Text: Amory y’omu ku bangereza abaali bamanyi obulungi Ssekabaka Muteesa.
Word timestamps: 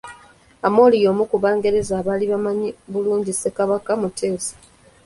Amory 0.67 0.97
y’omu 1.03 1.23
ku 1.29 1.35
bangereza 1.43 1.93
abaali 2.01 2.25
bamanyi 2.31 2.69
obulungi 2.85 3.31
Ssekabaka 3.35 3.91
Muteesa. 4.01 4.53